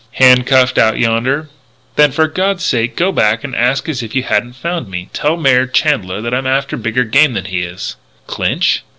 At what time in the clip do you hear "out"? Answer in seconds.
0.79-0.97